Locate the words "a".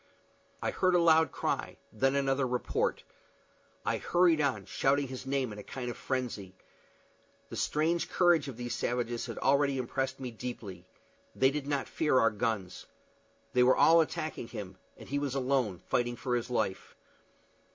0.95-0.99, 5.59-5.63